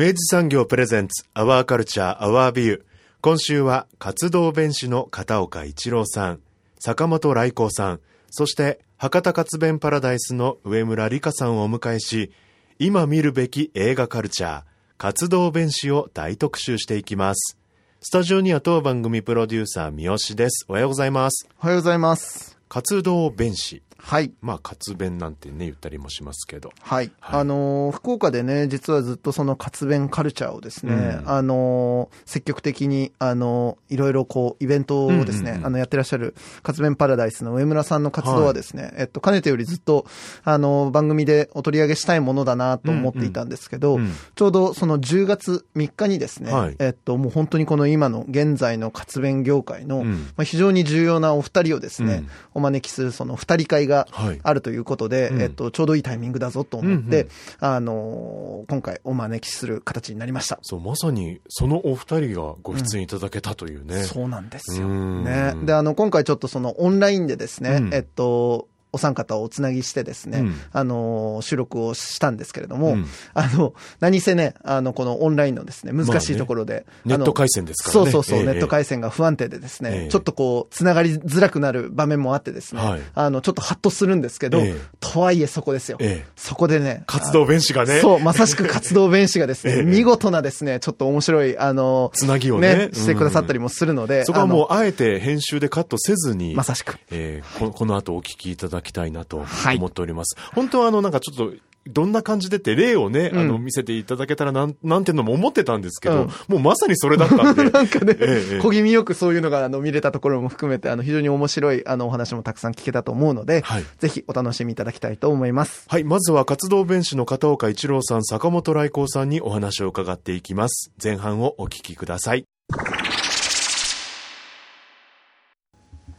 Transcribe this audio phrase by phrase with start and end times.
[0.00, 2.82] 明治産業プレゼンツアワーカルチャーアワービュー
[3.20, 6.40] 今週は活動弁士の片岡一郎さん
[6.78, 12.32] 坂本来光さんそして博多活弁パラダイスの上村理香さんをお迎えし、
[12.78, 14.62] 今見るべき映画カルチャー、
[14.96, 17.58] 活動弁士を大特集していきます。
[18.00, 20.66] スタジオには当番組プロデューサー三好です。
[20.68, 21.48] おはようございます。
[21.62, 22.58] おはようございます。
[22.68, 23.82] 活動弁士。
[24.02, 24.32] はい。
[24.40, 26.72] まあ、活弁なんてね、言ったりもしますけど。
[26.80, 27.12] はい。
[27.20, 35.56] はい、あのー、福岡でね、実はずっとその活弁カルチャーをですね、うん、あのー、積極的に、あのー、いろいろこう、イベントをですね、うん。
[35.56, 40.06] うんうん、あの、やってらっしゃる活弁パラダイスの上村さんの活動はですね、はい、えっと、かねてよりずっと、
[40.44, 44.02] あの、番組でお取り上げしたいものだなと思っていたんですけど、うん。
[44.02, 60.60] うん、ちょうどその10月3日にですね、はい、えっと、もう本当にこの今の現在の活弁業界の、まあ、非常に重要なお二人をですね、お招きするその二人会があるとということで、うん、えっと、ちょうどいいタイミングだぞと思って、うんうん、あの今回お招きする形になりました。
[60.62, 63.96] そう、まさにそのお二人がご出演いただけたというね。
[63.96, 64.86] うん、そうなんですよ。
[64.86, 65.54] ね。
[65.64, 76.84] で、あの、今回ちょっとそのオンラインでですね、えっと、お三方をおつなぎしてですね、うん、あの、収録をしたんですけれども、うん、あの、何せね、あの、このオンラインのですね、難しいところで。
[77.04, 78.10] まあね、ネット回線ですからね。
[78.10, 85.98] そうそうそう、えー、ネット回線が不安定でですね、えー、ちょっとこう、つながりづらくなる場面もあってですね、はい、あの、ちょっとハッとするんですけど、えー、とはいえそこですよ。
[86.36, 88.00] そこでね、活動弁士がね。
[88.00, 96.98] そう、まさしく活動弁士がですね、 見事なですね、ちょっと面白い、あの、つなぎをね、ねしてくださったりもするので、そこはもうあえて編集でカットせずに、まさしく。
[97.10, 99.44] えー、こ この後お聞きいただきたいなと。
[99.76, 100.36] 思っております。
[100.38, 101.54] はい、本当はあの、なんかちょっと、
[101.86, 107.64] どんな感じでって例をね、うん、あの、見せていただけたらなん、なんていうのも思ってたんですけど、うん、もうまさにそれだったんで。
[107.70, 115.86] なんかね、ええ、小気味よくそういうのが、あの、見れたところも含めて、あの、非常に面白い、あの、お話もたくさん聞けたと思うので、はい、ぜひお楽しみいただきたいと思います。
[115.88, 120.92] はい、まずは活動弁士の片岡一郎さん、坂本来光さんにお話を伺っていきます。
[121.02, 122.44] 前半をお聞きください。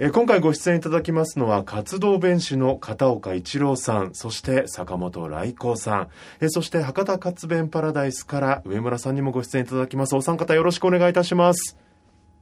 [0.03, 6.07] え今回ご出演いただきますのは活動弁士の片岡一郎さんそして坂本来光さん。
[6.39, 10.15] えそして博多活弁パラダイスから上村さんにもご出演いただきます。
[10.15, 11.77] お三方よろしくお願いいたします。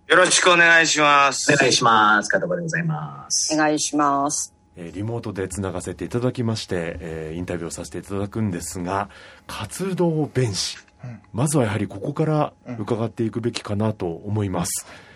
[0.07, 1.51] よろしくお願いします。
[1.51, 2.29] お願いします。
[2.29, 3.53] 片岡でございます。
[3.53, 4.53] お願いします。
[4.77, 9.09] えリモートでつながせていただきまして、えー、インタビューをさせていただくんですが
[9.47, 15.08] 活動弁士、うん、まずはやはりここから伺っていくべきかなと思います、うん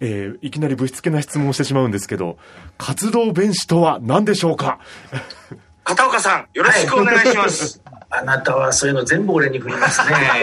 [0.00, 2.38] えー、いきなりぶしつけな質問をしてしまうんですけど、
[2.78, 4.78] 活動弁士とは何でしょうか？
[5.84, 7.80] 片岡さん、よろしくお願いします。
[7.84, 10.16] はい、あなたはそういうの全部俺に振りますね。
[10.18, 10.42] いやい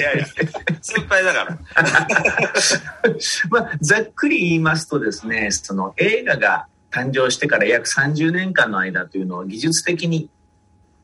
[0.00, 0.26] やいや、
[0.80, 1.58] 先輩だから。
[3.50, 10.30] まあ、ざっくり言いますとですね、その映画が誕生してから約30年間の間というのは技術的に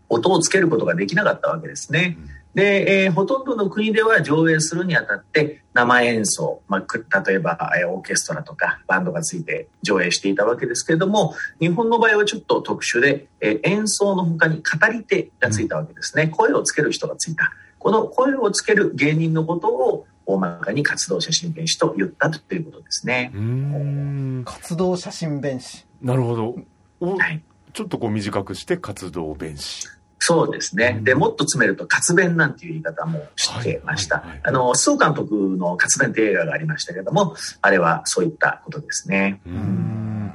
[0.08, 2.16] 音をつけることができなかったわけですね。
[2.20, 17.52] うんで、えー、ほとんどの国では上映するにあたって生演奏、まあ、例えば、えー、オーケストラとかバンドがついて上映していたわけですけれども日本の場合はちょっと特殊で、えー、演奏の他に語り手がついたわけですね、うん、声をつける人がついた。
[17.78, 23.30] この声をつける芸人のことを大まかに活動写真弁士と言ったということですね。
[24.46, 25.86] 活動写真弁士。
[26.00, 26.56] なるほど、
[27.16, 27.42] はい、
[27.74, 29.86] ちょっとこう短くして活動弁士
[30.18, 30.98] そうですね。
[31.02, 34.24] で、もっと詰めると、活弁なんていう言い方もしてました。
[34.42, 39.40] あの、須藤監督の活弁って映画がありましたけども、あれはそういったことですね。
[39.46, 40.32] うん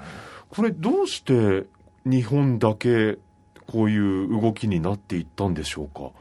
[0.50, 1.66] これ、どうして
[2.06, 3.18] 日本だけ
[3.68, 6.12] こういう動きになっていったんでしょうか？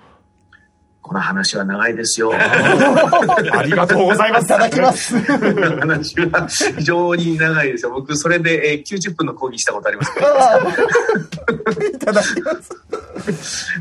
[1.02, 2.32] この話は長いですよ。
[2.37, 4.44] ありがとうございます。
[4.44, 5.17] いただきます。
[5.19, 7.91] 話は非常に長いですよ。
[7.93, 10.12] 僕、それで、えー90分の講義したことあります
[11.94, 12.70] いただきます。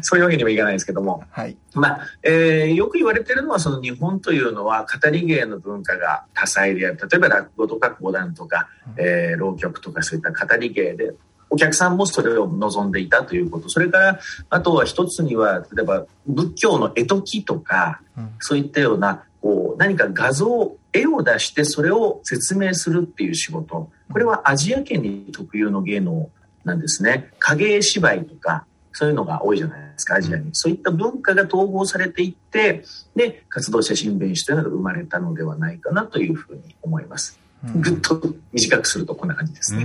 [0.01, 1.23] そういうわけにもいかないですけども。
[1.31, 1.57] はい。
[1.73, 8.67] まあえーよく言われてるのはその日本というのは語り芸の文化が多彩である例えば落語とか講談とか、
[8.97, 11.13] えー浪曲とかそういった語り芸で
[11.49, 13.69] お客さんもそれを望んでいたということ。
[13.69, 14.19] それから
[14.49, 18.31] あとは一つには例えば仏教の絵解きとか、うん。
[18.39, 23.89] そういったようなこう何か画像絵を出してそれを説明するっていう仕事。
[24.11, 26.29] これはアジア圏に特有の芸能
[26.63, 27.31] なんですね。
[27.39, 30.49] 影絵芝居とかそういうのが多いじゃないですかアジアに。
[30.53, 32.83] そういった文化が統合されていって
[33.15, 37.39] で活動写真弁士というのが生まれたのではないかなというふうに思います
[37.75, 38.21] ぐっと
[38.53, 39.83] 短くするとこんな感じですね、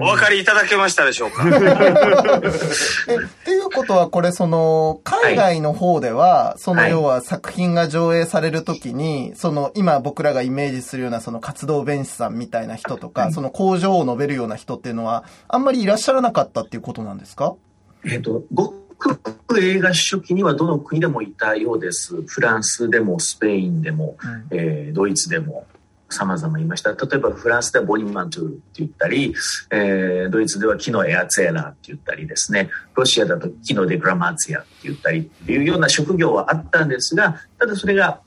[0.00, 1.42] お分かりいただけましたでしょうか？
[3.08, 6.90] え、っていうことは、これ、その、海外の方では、その、はい。
[6.92, 17.54] 要は作品が上映されるときに、その、今僕らがイメージするような、その活動弁士さんみたいな人とか、その工場を述べるような人っていうのは、あんまりいらっしゃらなかったっていうことなんですか？
[18.04, 18.70] えっ、と、ご
[19.48, 22.22] く映画初期にはどの国でもいたようです。
[22.22, 24.16] フランスでもスペインでも、
[24.52, 25.66] えードイツでも
[26.12, 26.92] 様々いました。
[26.92, 29.34] 例えばフランスではボニマントゥーって言ったり、
[29.70, 38.20] えードイツではキノエアツェーラーって言ったりですね、ロシアだとキノデグラマーツィアって言ったりっていうような職業はあったんですが、ただそれが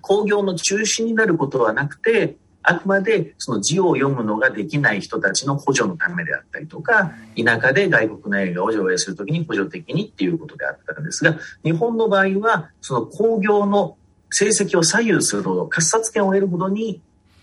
[0.00, 2.36] 工業の中心になることはなくて、
[2.68, 13.96] あくまでその字を読むのができない人たちの補助のためであったりとか、田舎で外国の映画を上映するときに補助的にっていうことであったんですが、日本の場合は、その工業の
[14.30, 17.00] 成績を左右するほど、喝殺権を得るほどに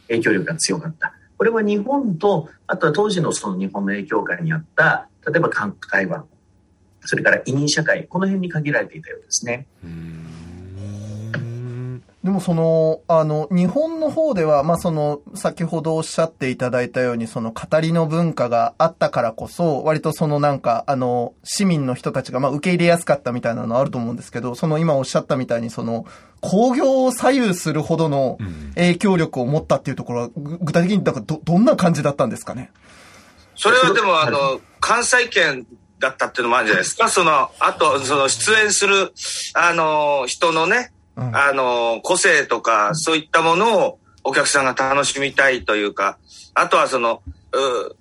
[0.07, 1.13] 影響力が強かった。
[1.37, 6.25] これは日本と、あとは当時のその日本の影響下にあった、例えば韓国、台湾、
[7.01, 9.67] それから移民社会、この辺に限られていたようですね。
[12.23, 26.05] でもその、あの、日本の方では、まあ、その、先ほどおっしゃっていただいたように、その語りの文化があったからこそ、割とそのなんか、あの、市民の人たちが、まあ、受け入れやすかったみたいなのあると思うんですけど、その今おっしゃったみたいに、その、
[26.39, 28.37] 工業を左右するほどの
[28.75, 32.71] 影響力を持ったっていうところは、ぐ具体的に、だからど、どんな感じだったんですかね？
[33.55, 35.67] それはでもあの関西圏
[35.99, 37.09] だったっていうのもあるんじゃないですか。
[37.09, 39.13] そのあとその出演する
[39.53, 46.17] あの人のねうんあの個性とかそういったものをお客さんが楽しみたいというか
[46.53, 47.21] あとはその
[47.51, 47.95] う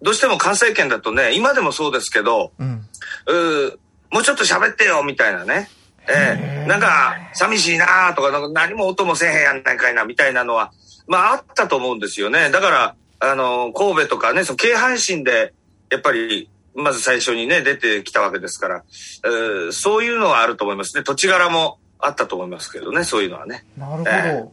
[0.00, 2.88] どうしても関西圏だとね今でもそうですけどうん。
[3.26, 3.78] う
[4.10, 5.68] もうちょっと喋ってよみたいなね。
[6.08, 10.72] ええなんか寂しいなとかなんか何も音もせえへんやんないかいなみたいなのは
[11.06, 12.50] まああったと思うんですよね。
[12.50, 15.52] だからあの神戸とかねその京阪神で
[15.90, 18.84] やっぱりまず最初にね出てきたわけですから、
[19.24, 21.02] えーそういうのはあると思いますね。
[21.02, 23.64] 土地柄もあったと思いますけどねそういうのはね。
[23.76, 24.10] なるほど。
[24.10, 24.44] え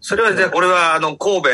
[0.00, 1.48] それはね俺はあの神戸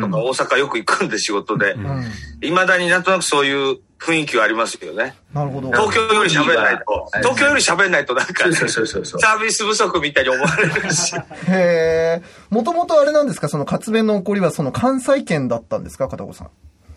[0.00, 2.04] とか大阪よく行くんで仕事でうん。
[2.42, 5.14] いま、だになんとなくそういう雰囲気はありますよね。
[5.32, 5.68] なるほど。
[5.70, 9.20] 東京より喋んないと、東京より喋んないとなんか、ね、そうそうそうそう。
[9.20, 11.14] サービス不足みたいに思われるし。
[11.48, 12.22] へえ。
[12.50, 13.48] もともとあれなんですか？
[13.48, 16.08] その活弁の起こりはその関西圏だったんですか？
[16.08, 16.50] 片子さん。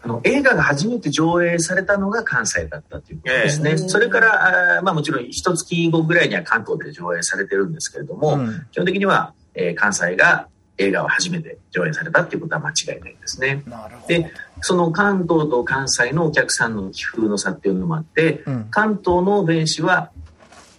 [0.03, 3.77] あの映画が初めて上映されたのが関西だったということですね。
[3.77, 13.61] それから、あーまあもちろん一月後ぐらいには関東で上映されてるんですけれども、うん基本的には、えー関西が映画を初めて上映されたっていうことは間違いないですね。
[13.67, 14.07] なるほど。
[14.07, 14.31] で、
[14.61, 20.09] その関東と関西のお客さんの気風の差っていうのもあって、うん関東の弁士は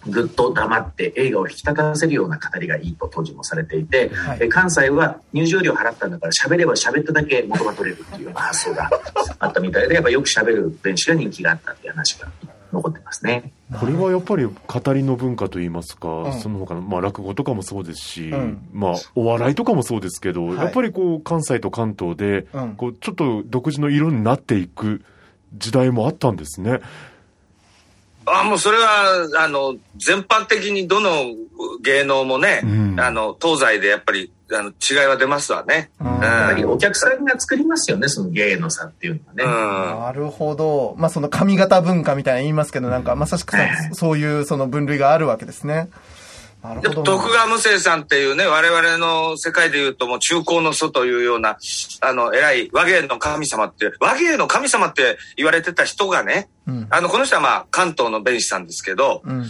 [0.07, 4.39] ぐっと黙って映画を引き立たせるような語りがいいと当時もされていて、はい。
[4.43, 8.91] え関西は入場料払ったんだから喋れば喋っただけ元が取れるっていうような発想が
[9.39, 12.29] あったみたいでやっぱよく喋る弁士が人気があったっていう話が
[12.73, 13.53] 残ってますね。
[13.79, 16.33] これはやっぱり語りの文化といいますか、うん。
[16.33, 18.69] その他の、まあ、落語とかもそうですし、うん。
[18.73, 20.57] まあ、お笑いとかもそうですけど、はい。
[20.57, 22.75] やっぱりこう、関西と関東で、うん。
[22.75, 25.03] こう、ちょっと独自の色になっていく
[25.55, 26.81] 時代もあったんですね。
[28.27, 31.11] あもうそれは、あの、全般的にどの
[31.83, 35.91] 芸能もね、うんあの、東西でやっぱり、あの、違いは出ますわね。
[36.01, 39.45] うんやっぱりお客さんが作りますよねその芸の差っていうのはね。
[39.45, 40.01] うん。
[40.01, 40.95] なるほど。
[40.99, 43.59] まあ、その髪型文化みたいな言いますけど、なんか、まさしくさ
[43.93, 45.89] そういうその分類があるわけですね。
[46.81, 46.91] で。
[46.91, 51.59] 徳川無生さんっていうね、我々の世界で言うともう中高の祖というような、
[52.01, 56.87] あの、偉い和芸の神様って、和芸の神様って言われてた人がね、うん。
[56.91, 59.47] あの、この人はまあ関東の弁士さんですけど、うん。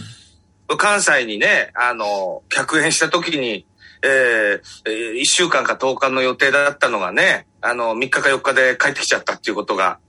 [0.77, 3.65] 関西にね、あの、客演した時に、
[4.01, 9.99] えー、えー1週間か10日の予定だったのがね、あの、3日か4日で帰ってきちゃったっていうことが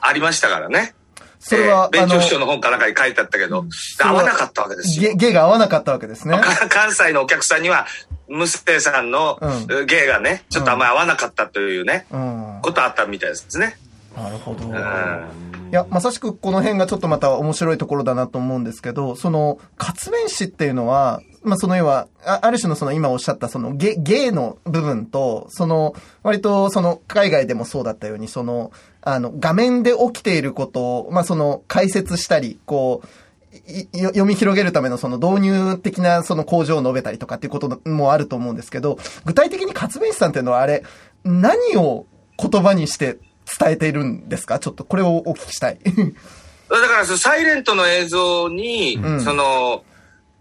[0.00, 0.94] ありましたからね。
[1.40, 3.64] それは、えー、弁長師匠の本かなんかに書いてあったけど、
[3.98, 5.14] 合わなかったわけですよ。
[5.16, 6.38] 芸が合わなかったわけですね。
[6.68, 7.86] 関西のお客さんには、
[8.28, 9.40] ムステさんの
[9.86, 13.76] 芸がね、ちょっとあんまり合わなかったというね、うん、ことあったみたいですね。
[14.16, 14.64] なるほど。
[14.64, 25.94] うんいや、まさしくこの辺がちょっとまた面白いところだなと思うんですけど、その、活弁士っていうのは、まあ、その要は、ある種のその今おっしゃったそのゲ、ゲの部分と、その、
[26.24, 33.06] 割とその海外でもそうだったように、その、あの、画面で起きていることを、まあ、その解説したり、こう、
[33.96, 40.84] 読み広げるためのその導入的なその工場を述べたりとかっていうこともあると思うんですけど、具体的に勝弁士さんっていうのはあれ、
[41.24, 42.06] 何を
[42.38, 43.18] 言葉にして
[43.58, 44.58] 伝えているんですか？
[44.60, 45.78] ちょっとこれをお聞きしたい。
[46.70, 49.82] だからサイレントの映像に、うん、その、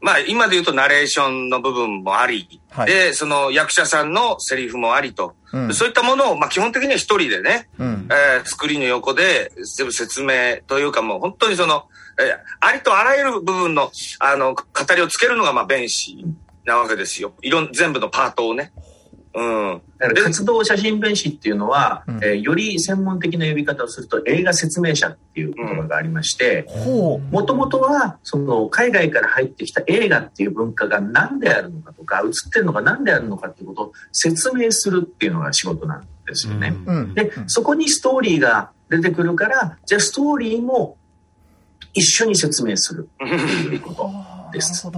[0.01, 11.85] まあ今で言うとナレーションの部分もあり、はい、で、その役者さんのセリフもありと、うん、そういったものを、まあ基本的には一人でね、うん、えー、作りの横で全部説明というかもう本当にその、
[12.19, 14.65] えー、ありとあらゆる部分の、あの、語
[14.95, 16.25] りをつけるのがまあ弁士
[16.65, 17.33] なわけですよ。
[17.41, 18.71] いろん、全部のパートをね。
[19.39, 19.81] うん。
[20.25, 26.65] 活動写真弁士っていうのは、うん、えー、より専門的な呼び方をすると映画説明者っていう言葉がありまして、
[27.31, 36.75] もともとはその海外から入ってきた映画っていう文化が何であるのかとか、映ってるのが何であるのかっていうことを説明するっていうのが仕事なんですよね。
[36.85, 40.97] うん、で、そこにストーリーが出てくるから、じゃあストーリーも
[41.93, 44.11] 一緒に説明するっていうこと
[44.51, 44.89] です。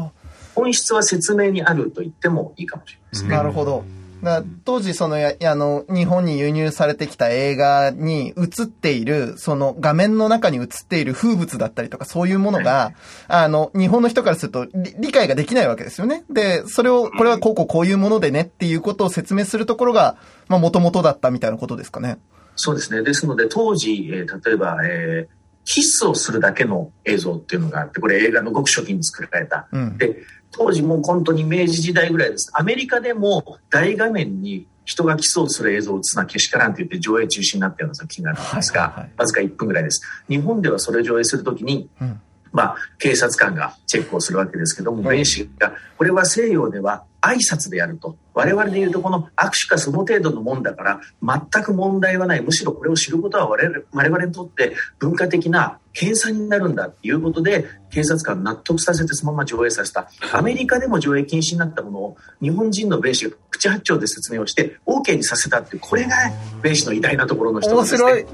[0.55, 3.29] 本質は説明にあると言ってもいいかもしれないですね。
[3.29, 3.85] なるほど。
[4.23, 12.93] だ当時そのや、あの、日本に輸入されてきた映画に映っている、その画面の中に映っている風物だったりとかそういうものが、
[13.27, 16.23] あの、日本の人からすると理解ができないわけですよね。
[16.29, 22.17] で、それを、これはこうこうこういうものでねっていうことを説明するところが、まあ、もともとだったみたいなことですかね。
[22.55, 23.01] そうですね。
[23.01, 25.40] ですので、当時、えー、例えば、えー、
[25.73, 29.69] キスをするだけの映像っていうのがあって、これ映画のごく初期に作られた。
[29.71, 30.17] うん、で、
[30.51, 32.51] 当時もう本当に明治時代ぐらいです。
[32.53, 40.01] アメリカでも大画面に人がキスをする映像を映すのはけしからんと言って上映中止になったような作品があるんですが、はいはいはい、わずか1分ぐらいです。
[40.27, 48.17] 日本ではそれを上映するときに、うんまあ、警察官がチェックをするわけですけども、弁士が、これは西洋では挨拶でやると。
[48.33, 52.41] 我々で言うとこの握手かその程度のもんだから、全く問題はない。
[52.41, 60.09] むしろこれを知ることは我々我々にとって文化的な検査になるんだっていうことで、警察官納得させてそのまま上映させた。
[60.33, 66.15] アメリカでも上映禁止になったものを、日本人の弁士が口八丁で説明をして、OK にさせたっていう、これが
[66.61, 68.11] 弁士の偉大なところの一つですね。
[68.11, 68.25] 面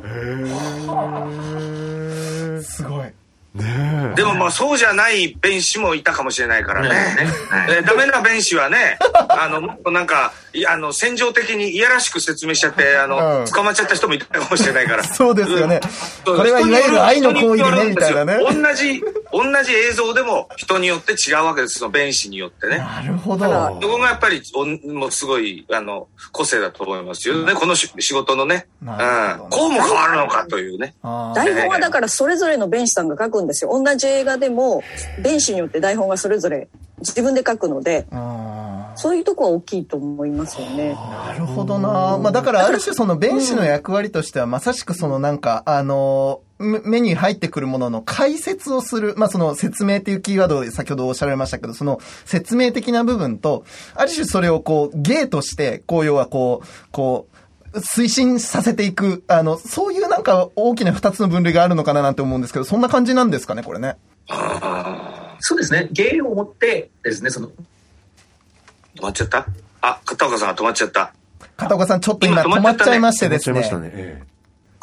[0.87, 2.63] 白い。
[2.63, 3.26] すごい。
[3.57, 6.89] ねでもまあそうじゃない弁士もいたかもしれないからね。
[6.89, 8.97] ねねダメな弁士はね、
[9.29, 10.33] あの、なんか、
[10.67, 15.03] あの、戦場的にいやらしく説明しちゃって、あの、うん、捕まっちゃった人もいたかもしれないから。
[15.03, 15.79] そうですよね。
[16.25, 18.39] これはいわゆる愛の行為でね、みたいなね。
[18.39, 22.77] 同じ、同じ映像でも人によって違うわけです、その弁士によってね。
[22.77, 23.45] なるほど。
[23.81, 24.41] そこがやっぱり、
[24.85, 28.67] もうすごい、あの、個性だと思いますよね、この仕事のね。
[28.81, 28.89] うん。
[29.49, 30.95] こうも変わるのかというね。
[31.35, 33.71] 台本はだからそれぞれの弁士さんが書くんですよ。
[33.71, 34.83] 同じ映画でも、
[35.21, 36.67] 弁士によって台本がそれぞれ
[36.99, 38.07] 自分で書くので、
[38.95, 40.95] そういうとこは大きいと思いますよね。
[40.95, 42.17] なるほどな。
[42.17, 53.63] まあだからある種その弁士の役割としてはまさしくそのなんか、あの、目に入ってくるものの解説をする、まあその説明っていうキーワードで先ほどおっしゃられましたけど、その説明的な部分と、
[53.93, 57.36] ある種それをこう、芸として、こう要はこう、こう、
[57.73, 63.97] 推進させていく、あの、そういうなんか大きな二つの分類があるのかななんて思うんですけど、そんな感じなんですかね、これね。
[65.39, 65.89] そうですね。
[65.91, 69.45] 芸を持ってですね、その、止まっちゃった？
[69.81, 71.13] あ、片岡さんが止まっちゃった。
[71.55, 73.61] 片岡さん、ちょっと今止まっちゃいましてですね。
[73.61, 74.23] ね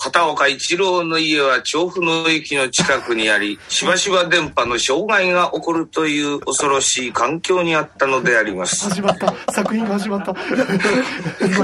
[0.04, 8.90] 片岡一郎の家は調布の駅の近くにあり、しばしば電波の障害が起こるという恐ろしい環境にあったのであります。
[8.90, 9.34] 始まった。
[9.50, 10.34] 作品が始まった。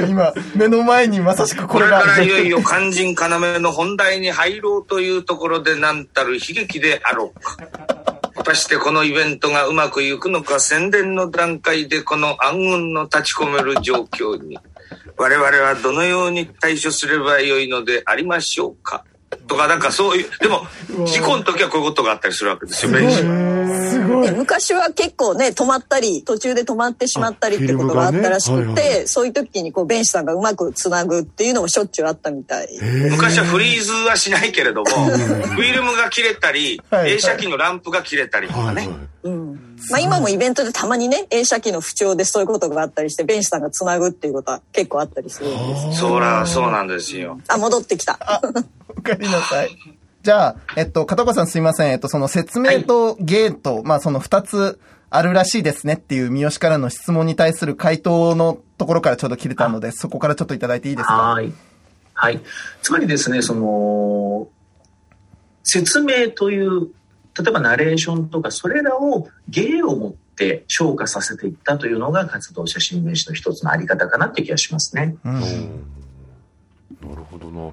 [0.08, 2.00] 今、目の前にまさしくこれが。
[2.00, 7.58] これからいよいよ肝心要の本題に入ろうというところで何たる悲劇であろうか。
[8.34, 14.58] 果たしてこのイベントがうまくいくのか宣伝の段階でこの暗雲の立ち込める状況に
[15.16, 19.04] 我々はどのように対処すればよいのでありましょうか？
[19.46, 20.62] とか、なんかそういう、でも、
[21.06, 24.34] 事故の時はこういうことがあったりするわけですよ、弁士は。
[24.36, 32.68] 昔は結構ね、止まったり、途中で止まってしまったりってことがあったらしくて、ねはいはい、そういう時にこう、弁士さんがうまくつなぐっていうのもしょっちゅうあったみたい。
[33.08, 38.82] 昔はフリーズはしないけれども、フィルムが切れたり、映写機のランプが切れたりとかね。
[38.82, 38.96] はいはい。
[39.22, 45.98] うんまあ今もイベントでたまにね、映写機の不調でそういうことがあったりして、弁士さんがつなぐっていうことは結構あったりするんです。
[46.00, 47.40] そら、そうなんですよ。
[47.48, 48.18] あ、戻ってきた。
[48.88, 49.70] おかえりなさい。
[50.22, 51.92] じゃあ、えっと、片岡さんすいません。
[51.92, 61.14] えっと、その説明とゲート、まあその二つあるらしいですねっていう三好からの質問に対する回答のところからちょうど切れたので、そこからちょっといただいていいですか？
[61.14, 61.52] はい。
[62.12, 62.40] はい。
[62.82, 64.48] つまりですね、その、
[65.64, 66.88] 説明という、
[67.38, 75.16] 例えばナレーションとか、それらを芸をもって昇華させていったというのが活動写真名詞の一つのあり方かなっていう気がしますね。
[75.24, 75.40] うん。
[77.08, 77.72] なるほどな。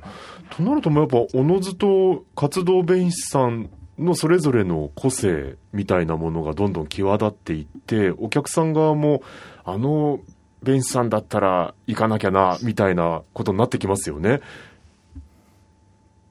[0.50, 9.24] となると、やっぱ、おのずと活動弁士さんのそれぞれの個性みたいなものがどんどん際立っていって、お客さん側も、
[9.66, 10.20] あの
[10.64, 14.42] 弁士さんだったら行かなきゃな、みたいなことになってきますよね。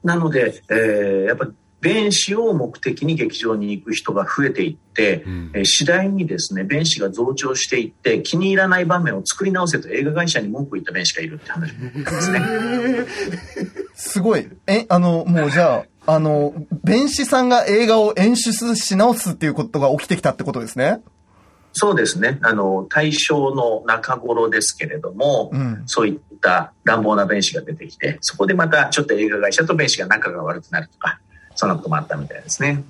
[0.03, 1.47] なので、えーやっぱ
[1.79, 12.41] 弁士を目的に劇場に行く人が増えていって、うんえー次第にですね弁士が増長していって気に入らない場面を作り直せと映画会社に文句言った弁士がいるって話ですね。
[13.93, 14.49] すごい。
[14.65, 16.53] え、あの、もうじゃあ、あの、
[16.83, 21.01] 弁士さんが映画を演出し直すっていうことが起きてきたってことですね？
[21.73, 22.39] そうですね。
[22.41, 31.19] あの、大正の中頃ですけれども、うんそういった乱暴な弁士が出てきて、そこでまたちょっと映画会社と弁士が仲が悪くなるとか、
[31.57, 32.85] そんなこともあったみたいですね。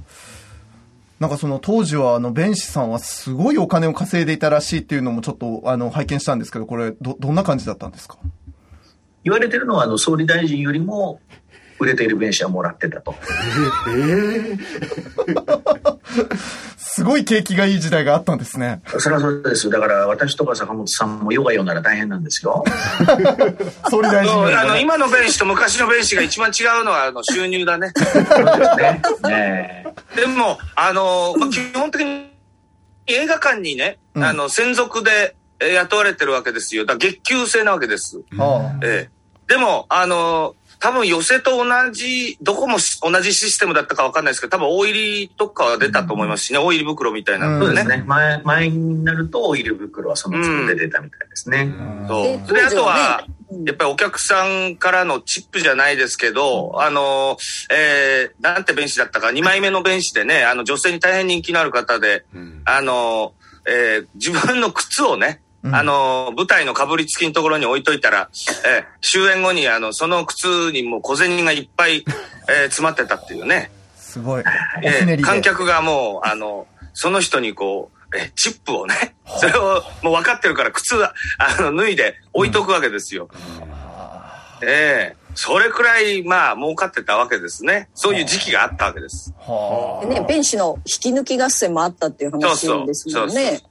[1.20, 8.20] なんかその当時はあの、弁士さんはすごいお金を稼いでいたらしいっていうのもちょっとあの、拝見したんですけど、これ、ど、どんな感じだったんですか？
[9.24, 11.20] 言われてるのは、あの、総理大臣よりも
[11.80, 13.16] 売れている弁士はもらってたと。
[16.78, 18.82] すごい景気がいい時代があったんですね。
[18.98, 19.70] それはそうです。
[19.70, 22.64] だから私とか坂本さんもヨガ読んだら大変なんですよ。
[23.90, 27.92] 総理大臣あのね今の弁士と昔の弁士が一番違うのはあの収入だね。
[27.94, 29.02] ね。
[29.30, 32.32] ねでも、あの、まあ、基本的に
[33.06, 36.86] 映画館にね、うんあの、専属でえー雇われてるわけですよ。
[36.86, 38.22] だから月給制なわけです。
[38.40, 39.10] あええ。
[39.48, 40.56] でも、あの、
[40.88, 47.82] 多分寄せと同じ、どこもし同じシステムだったかわかんないですけど、多分大入りとかは出たと思いますしね、大入り袋みたいなうんのでね。
[47.82, 48.04] そうですね。
[48.08, 51.74] 前、前になるとオイル袋はその都度で出たみたいですね。
[52.08, 52.24] そう。
[52.48, 57.38] でで、あとは、うんやっぱりお客さんからのチップじゃないですけど、あの、
[57.72, 62.26] えー、なんて弁士だったか、2枚目の弁士でね、あの、女性に大変人気のある方で、
[62.66, 63.32] あの、
[63.66, 68.30] えー、自分の靴をね、うんあの、舞台のかぶりつきのところに置いといたら、
[68.66, 72.06] えー、終演後に、あの、その靴にもう小銭がいっぱい、
[72.48, 73.72] えー、詰まってたっていうね。
[73.96, 74.44] すごい。
[74.44, 74.46] お
[74.84, 75.18] え。
[75.20, 83.28] ー観客がもう、あの、その人にこう、えーチップをね、それをもう分かってるから靴は、あの、脱いで置いとくわけですよ。
[84.62, 87.90] ええそれくらい、まあ、儲かってたわけですね。
[87.94, 89.32] そういう時期があったわけです。
[89.38, 92.42] はでね、弁士の引き抜き合戦もあったっていう話
[92.88, 93.62] ですもんね。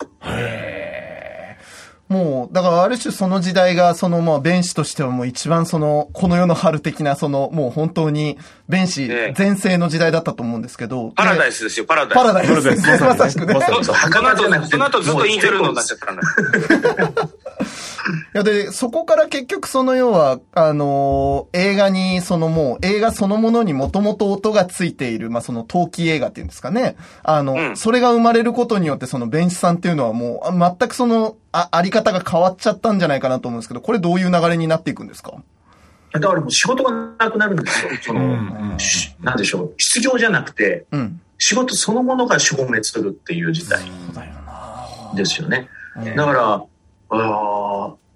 [2.09, 8.39] もう、だからある種その時代が、そのまあ、弁士としてはもう一番その、この世の春的な、その、もう本当に、
[8.69, 11.11] 弁士ええ全盛の時代だったと思うんですけど。
[11.17, 11.59] パラダイス。
[11.59, 12.15] スですよ、パラダイス。
[12.15, 12.99] パラダイスですね。
[12.99, 16.23] まさしくの後、その後ずっとインテルノになっちゃったんだ。
[18.35, 26.97] いや、で、そこから結局その要は、あのー映画に、そのもう、映画そのものにもともと音がついている、まあ、その陶器映画っていうんですかね。
[27.23, 35.33] あの、うんそれが生まれることによって、その、弁士さんっていうのはもう、あ全くその、あ、あり方が変わっちゃったんじゃないかなと思うんですけど、これどういう流れになっていくんですか？
[36.13, 37.91] だからもう仕事がなくなるんですよ。
[38.03, 39.75] その、しなんでしょう。
[39.77, 41.21] 失業じゃなくて、うん。
[41.39, 43.81] 仕事そのものが消滅するっていう事態
[45.15, 45.69] ですよね。
[46.17, 46.63] だから、
[47.11, 48.07] あー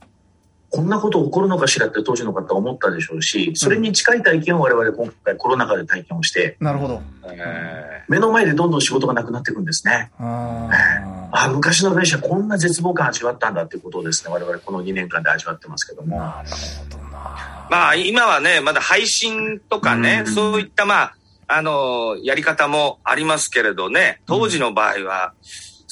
[0.73, 7.03] こんなこと起こるのかしらって当時の方は思ったでしょうし、それに近い体験を我々今回コロナ禍で体験をして、なるほど。
[7.25, 10.13] え目の前でどんどん仕事がなくなっていくんですね。
[10.21, 10.69] あ
[11.33, 16.19] あー昔の電車こんな絶望感味わったんだっていうことをですね、我々この2年間で味わってますけども。
[17.71, 21.15] まあ、今はね、まだ配信とかね、そういった、まあ、
[21.49, 25.35] あの、やり方もありますけれどね、当時の場合は、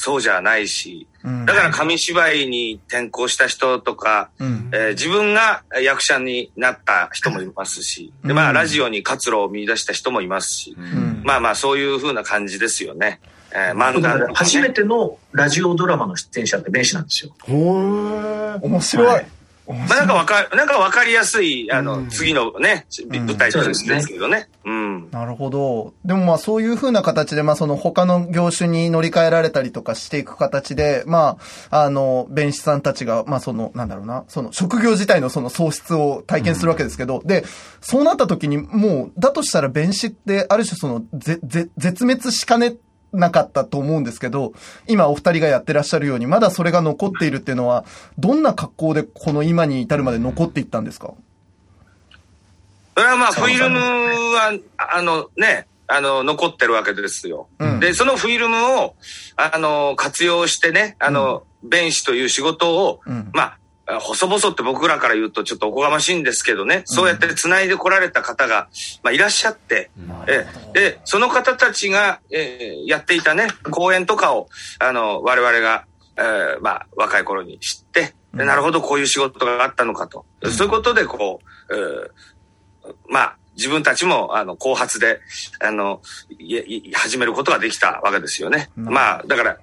[0.00, 4.70] そうじゃないし、うんだから紙芝居に転校した人とか、うん。
[4.72, 11.22] えー自分が役者になった人もいますし、で、まあ、うんラジオに活路を見出した人もいますし、うん。
[11.24, 13.20] まあまあ、そういう風な感じですよね。
[13.50, 17.32] えー漫画ね初めてのラジオドラマの出演者って弁士なんですよ。
[17.48, 19.06] 面白い。
[19.06, 19.26] はい
[19.68, 24.48] まあ、なんかわか、なんかわかりやすい、あの、うん次のね、ん舞台としですけどね。
[24.64, 25.10] うん。
[25.10, 25.92] なるほど。
[26.04, 31.36] でもまあそういう風な形で、まあその他の業種に乗り換えられたりとかしていく形で、ま
[31.70, 37.44] あ、あの、弁士さんたちが、まあその、なんだろうな、その職業自体のその喪失を体験するわけですけど、で、
[37.82, 42.74] そうなった時にもう、だとしたら弁士ってある種その、ぜ、ぜ、絶滅しかね
[43.12, 44.52] なかったと思うんですけど、
[44.86, 47.84] 今お二人がやってらっしゃるように、まだそれが残っているっていうのは、
[48.18, 51.14] どんな格好でこの今に至るまで残っていったんですか？
[52.96, 57.48] それはまあ、フィルムは、あのね、あの、残ってるわけですよ。
[57.58, 57.80] うん。
[57.80, 58.94] で、そのフィルムを、
[59.36, 63.30] あの、活用してね、あの、弁士という仕事を、うん。
[63.32, 63.57] まあ、
[64.00, 68.68] 細々って僕らから言うとちょっとおこがましいんですけどね、そうやって繋いでこられた方が、
[69.02, 69.90] まあ、いらっしゃって、
[70.26, 70.72] ええ。
[70.74, 74.48] で、その方たちが、えーやっていたね、講演とかを、
[74.78, 80.26] あの、我々が、えーまあ、若い頃に知って、でなるほど、こういう仕事があったのかと。
[80.50, 85.20] そういうことで、こう、えーまあ、自分たちも、あの、後発で、
[85.60, 86.00] あの、
[86.94, 88.70] 始めることができたわけですよね。
[88.76, 89.58] うんまあ、だから、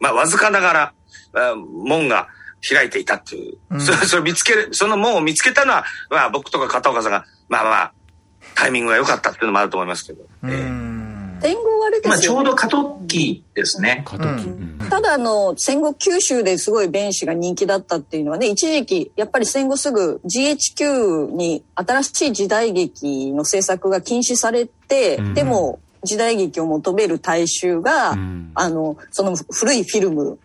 [0.00, 0.92] まあ、わずかながら、
[1.34, 2.28] あ門が
[2.68, 3.80] 開いていたっていう、うん。
[3.80, 7.92] それ、 それ見つける、その門を見つけたのは、まあ、僕とか片岡さんが、まあまあ、
[8.54, 10.24] タイミングが良かったっていうのもあると思いますけど。
[11.40, 14.02] 戦後はあれで今ちょうすよねど過渡期ですね。
[14.06, 14.48] 過渡期。
[14.88, 25.34] ただあの戦後九州ですごい弁士が人気だったっていうのはね一時期やっぱり戦後すぐ GHQ に新しい時代劇の制作が禁止されて、うん。
[25.34, 28.50] でも時代劇を求める大衆が、うん。
[28.54, 30.38] あのその古いフィルム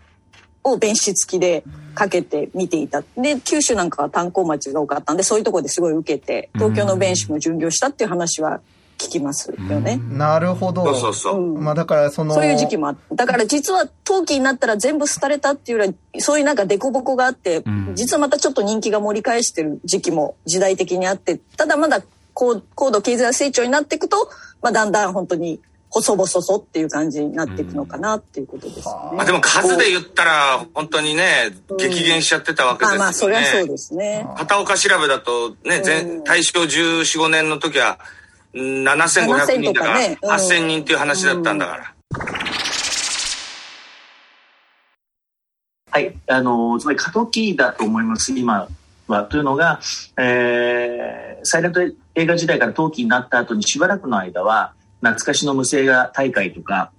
[0.64, 8.62] を弁士付きでかけて見ていたで九州なんかは炭鉱町が多かったんでそういうところですごい受けて東京の弁士も巡業したっていう話は
[9.02, 9.98] 聞きますよね。
[9.98, 10.86] なるほど。
[10.86, 11.42] そうそうそう。
[11.42, 12.36] うんまあだからその。
[12.36, 13.16] そういう時期もあった。
[13.16, 24.30] だから実は陶器になったら全部廃れたっていうよりは、そういうなんか凸凹があって、ん実はまたちょっと人気が盛り返してる時期も時代的にあって、ただまだ高高度経済成長になっていくと、
[24.62, 25.60] まあだんだん本当に
[25.94, 29.18] 細々そっていう感じになっていくのかなっていうことですよね。
[29.18, 32.98] まあでも数で言ったら、本当にね、激減しちゃってたわけですよね。
[32.98, 34.26] まあまあ、それはそうですね。
[34.38, 38.00] 片岡調べだとね、うん全大正14、5年の時は、
[38.54, 41.94] うん7500人だから、7000とかねうん8000人っていう話だったんだから。
[45.92, 46.16] はい。
[46.28, 48.70] あの、つまり過渡期だと思います、今
[49.08, 49.24] は。
[49.26, 49.82] というのが、
[50.18, 51.82] えー、サイレント
[52.16, 56.92] 映画時代から陶器になった後にしばらくの間は、懐かしの無声画大会とか、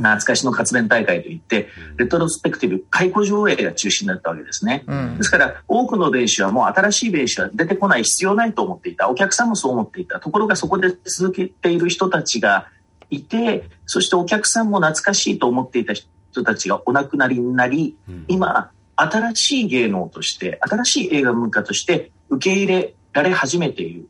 [0.00, 4.84] 懐かしの活弁大会といって、レトロスペクティブ、解雇上映が中心だったわけですね。
[4.86, 9.08] うんですから、多くの弁士はもう新しい弁士は出てこない必要ないと思っていた。
[9.08, 10.20] お客さんもそう思っていた。
[10.20, 12.68] ところがそこで続けている人たちが
[13.10, 24.06] いて、そしてお客さんも懐かしいと思っていた人たちがお亡くなりになり、うん今、新しい芸能として、新しい映画文化として受け入れられ始めているうん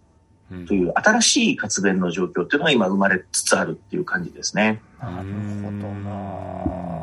[0.67, 4.83] という新しい活弁の状況というのが今生まれつつあるっていう感じですね。
[5.01, 5.29] なる
[5.63, 7.01] ほどな。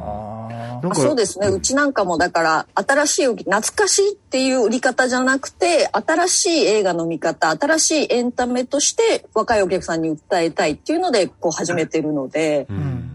[0.93, 1.47] そうですね。
[1.47, 13.11] うちなんかもだから、新しい、懐かしいっていう売り方じゃなくて、新しい映画の見方、新しいエンタメとして若いお客さんに訴えたいっていうので、こう始めてるので、うん。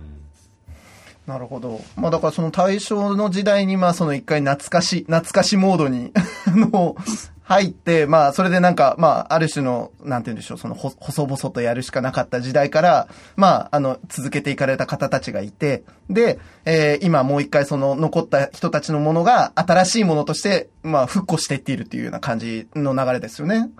[1.26, 1.80] なるほど。
[1.96, 6.12] まあだからその大正の時代にまあその一回懐かし、懐かしモードに
[6.46, 6.96] あの、
[7.44, 23.70] 入って、まあそれでなんか、まあある種の、なんて言うんでしょう、そのほ細々とやるしかなかった時代から、まああの、続けていかれた方たちがいて、で、えー今もう一回その残った人たちのものが新しいものとして、まあ復古していっているっていうような感じの流れですよね。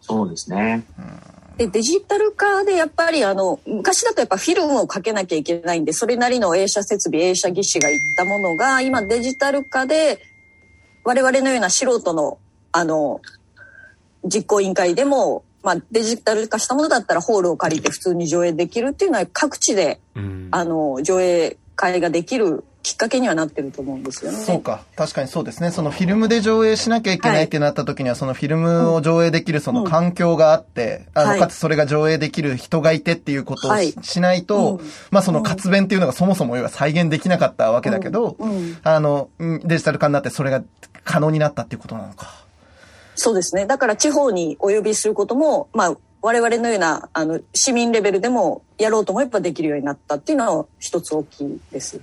[0.00, 0.84] そうですね。
[1.56, 10.18] で、デジタル化でやっぱりあの、昔だとやっぱフィルムをかけなきゃいけないんで、それなりの映写設備、映写技師がいったものが、今デジタル化で、
[11.04, 12.38] 我々のような素人の、
[12.76, 13.20] あの、
[14.24, 20.48] 実行委員会でも、まあデジタル化したものだったらホールを借りて普通に上映できるっていうのは各地で、うん。
[20.50, 24.38] あの、上映会ができるきっかけにはなってると思うんですよね。
[24.38, 24.82] そうか。
[24.96, 25.70] 確かにそうですね。
[25.70, 31.38] そのフィルムで上映しなきゃいけないってなった時には、そのフィルムを上映できるその環境があって、あの、はい。
[31.38, 34.20] かつそれが上映できる人がいてっていうことをし,、はい。
[34.20, 34.86] ないと、うん。
[35.12, 38.50] まあその活弁っていうのがそもそも要は再現できなかったわけだけど、うん。
[38.50, 38.78] うん。
[38.82, 40.62] あの、うんデジタル化になってそれが
[41.04, 42.43] 可能になったっていうことなのか。
[43.14, 43.66] そうですね。
[43.66, 52.00] だから地方にお呼びすることも、まあ、我々のような、あの、市民レベルでもやろうと思えばできるようになったっていうのは一つ大きいです。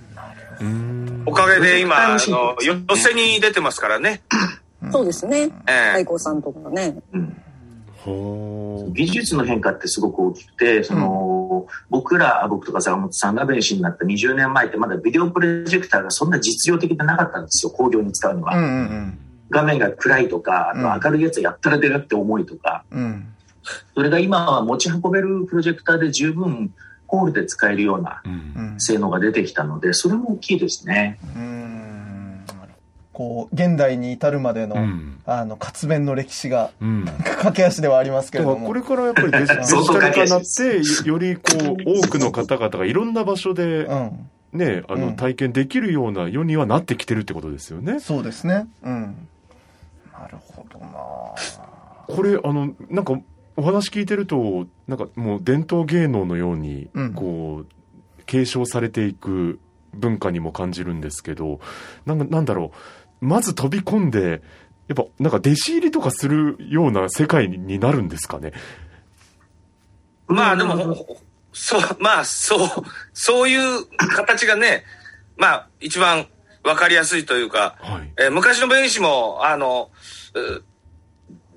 [0.60, 4.22] うんおかげで今、あの、寄せに出てますからね。
[4.90, 5.50] そうですね。
[5.66, 6.96] ええ太鼓さんとかね。
[7.12, 7.36] うん
[8.04, 18.56] ほう技術の変化ってすごく大きくて、その、僕ら、僕とか坂本さんが弁士になった20年前ってまだビデオプロジェクターがそんな実用的でなかったんですよ、工業に使うのは。
[18.56, 19.18] うんうん
[19.52, 23.04] 画面が暗いとか、あと明るいやつやったら出るって思いとか、うん。
[23.04, 23.26] うん。
[23.94, 26.74] それが今は持ち運べるプロジェクターで十分
[27.06, 28.22] ホールで使えるような
[28.78, 31.18] 性能が出てきたので、それも大きいですね。
[31.36, 31.72] うん
[33.12, 38.66] こう、現代に至るまでの、うんあの、活弁の歴史が、うん駆け足ではありますけれども。
[38.66, 41.42] これからやっぱりデジデジタル化になって、 よりこ
[41.86, 44.28] う、多くの方々がいろんな場所でうん。
[44.52, 48.00] ね、あの、うん体験できるような世にはなってきてるってことですよね。
[48.00, 48.66] そうですね。
[48.82, 49.28] うん。
[50.22, 52.14] なるほどな。
[52.14, 53.20] これ、あの、なんか、
[53.56, 59.60] お話聞いてると、なんかもう伝統芸能のようにうん、こう、継承されていく
[59.92, 61.60] 文化にも感じるんですけど、
[62.06, 62.72] なんかなんだろ
[63.20, 64.42] う、まず飛び込んで、
[64.88, 68.52] やっぱなんか弟子入りとかするような世界になるんですかね？
[70.28, 71.18] まあでも、
[71.52, 72.68] そう、まあそう、
[73.12, 73.84] そういう
[74.16, 74.84] 形がね、
[75.36, 76.26] まあ一番
[76.64, 78.12] わかりやすいというか、はい。
[78.18, 79.90] えー昔の弁士も、あの、
[80.34, 80.64] う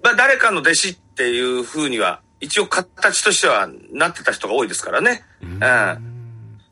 [0.03, 5.23] まあ誰かの弟子っていうふうには、一応形としてはなってた人が多いですからね。
[5.41, 5.59] うん。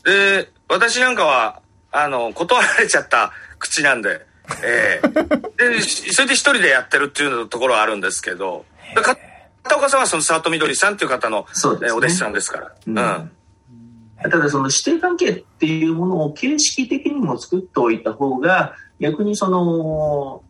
[0.03, 4.25] で、私なんかは、あの、断られちゃった口なんで、
[4.63, 5.01] え
[5.57, 12.71] え で、しそれで一人でやってるっていうところはあるんですけど、片岡さんはその里みどりさんっていう方の、ねえーお弟子さんですから。
[12.87, 13.31] うんうん。
[14.29, 20.43] ただその師弟関係っていうものを形式的にも作っておいた方が逆にその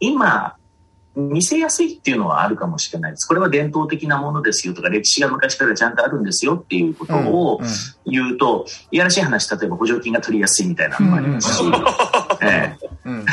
[0.00, 0.56] 今
[1.14, 3.26] 見せやすいっていうのはあるかもしれないです。
[3.26, 7.60] これは伝統的なものですよとか歴史が昔からちゃんとあるんですよっていうことを
[8.06, 11.64] 言うと、いやらしい話例えば補助金が取りやすいみたいなのもありますし、
[12.40, 13.26] ええうん。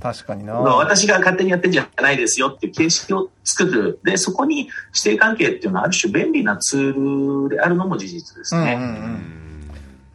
[0.00, 0.54] 確かにな。
[0.54, 4.00] 私が勝手にやってんじゃないですよっていう形式を作る。
[4.02, 8.74] で、そこに師弟関係っていうのはある種便利なツールであるのも事実ですね。
[8.78, 8.92] うんうんう
[9.36, 9.39] ん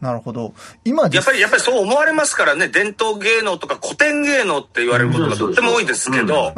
[0.00, 0.52] なるほど。
[0.84, 6.52] 今やっぱり、やっぱりそう思われますからね、伝統芸能とか古典芸能って言われることがとっても多いですけど、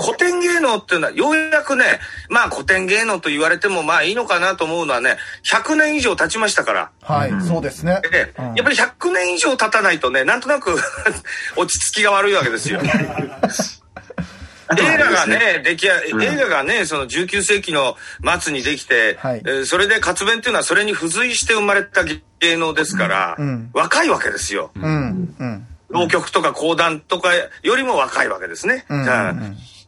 [0.00, 1.84] 古典芸能っていうのはようやくね、
[2.28, 6.90] まあ古典芸能と言われてもまあいいのかなと思うのはね、100年以上経ちましたから。
[7.02, 7.92] はい、そうですね。
[7.92, 10.76] やっぱり100年以上経たないとね、なんとなく
[11.56, 12.80] 落ち着きが悪いわけですよ。
[14.78, 17.96] 映画がね、出来上うん映画がね、その19世紀の
[18.40, 22.04] 末にできて、はいえーそれで活弁っていうのはそれに付随して生まれた
[22.42, 24.72] 芸能ですから、うん若いわけですよ。
[24.74, 25.34] うん。
[25.38, 25.66] うん。
[25.88, 28.84] 浪曲とか講談とかよりも若いわけですね。
[28.88, 29.06] うん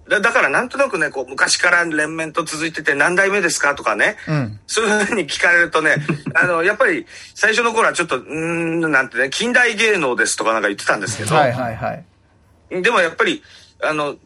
[0.06, 4.60] だだからなんとなくね、こう昔から連綿と続いてて何代目ですかとかね、うん。
[4.66, 5.96] そういうふうに聞かれるとね、
[6.36, 12.82] あの、やっぱり最初の頃はちょっと、うーん、なんてね、近代芸能ですとかなんか言ってたんですけど、はいはいはい。
[12.82, 13.42] でもやっぱり、
[13.82, 14.16] あの、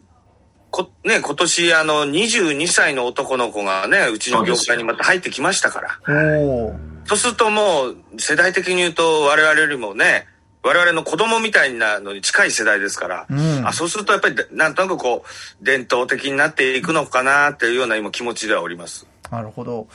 [0.72, 6.00] こね、今年あの22歳の男の子がね、うちの業界にまた入ってきましたから。
[6.08, 6.87] おー。
[7.08, 10.26] そうするともう世代的に言うと我々よりもね、
[10.62, 13.66] 我々の子供みたいなのに近い世代ですから、うん。
[13.66, 19.06] あそうするとやっぱりなんとなくこう伝統的になっていくのかなっていうような今気持ちではおります。
[19.30, 19.88] なるほど。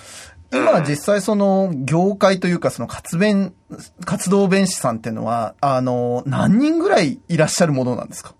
[0.52, 3.54] 今実際その業界というかその活弁、
[4.06, 8.36] 活動弁士さんっていうのは、あの、何人ぐらいいらっしゃるものなんですか？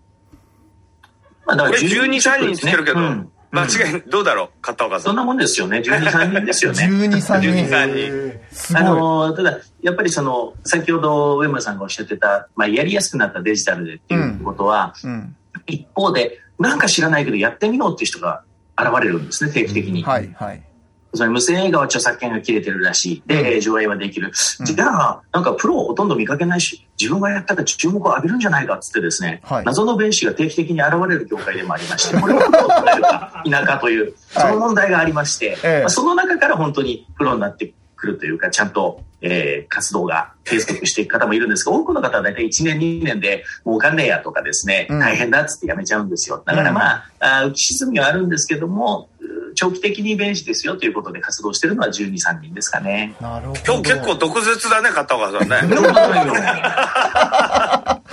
[1.46, 4.50] まあだからこれ12、3人つけるけど、うん間違い、どうだろう？
[4.62, 5.04] 片岡さん。
[5.04, 5.78] そんなもんですよね。
[5.78, 6.88] 12、3人ですよね。
[6.92, 7.76] 12、3 12、人。
[7.76, 8.78] 3人。
[8.80, 15.36] あのただ、やっぱりその、先ほど上村さんがおっしゃってた、まあ、やりやすくなったデジタルでっていうことは、うん。
[15.68, 18.44] 一方で、なんか知らないけどやってみようっていう人が
[18.76, 20.04] 現れるんですね、定期的に。
[20.04, 20.64] はいはい。
[21.16, 23.24] その無線映画は著作権が切れてるらしい。
[23.28, 24.32] で、上映はできる。
[24.66, 29.66] じゃあ、なんかプロをほとんど見かけないし、自分がやったら注目を浴びるんじゃないかっつってですね、はい。
[29.66, 35.80] 謎の弁士が定期的に現れる業界でもありまして、 これはどう捉えるか否かという、その問題がありまして、ええ。
[35.82, 37.74] まあ、その中から本当にプロになって
[38.04, 46.44] くるというか、ちゃんと、えー活動が継続していく方もいるんですが、多くの方は大体1年、2年で、もうお金やとかですね、うん大変だっつってやめちゃうんですよ。
[46.46, 49.10] だからまあ、浮き沈みはあるんですけども、
[49.56, 53.16] 長期的に弁士ですよということで活動してるのは12、3人ですかね。
[53.22, 53.60] なるほど。
[53.66, 55.56] 今日結構毒舌だね、片岡さんね。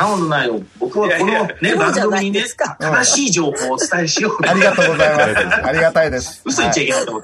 [0.05, 0.61] なことないよ。
[0.79, 4.47] 僕はこのね、番組にねですか、正しい情報をお伝えしよう。
[4.47, 5.55] ありがとうございます。
[5.67, 6.43] ありがたいです。
[6.45, 7.23] 嘘言っちゃいけないと思っ